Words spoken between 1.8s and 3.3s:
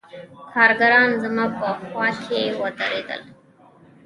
خوا کښې ودرېدل.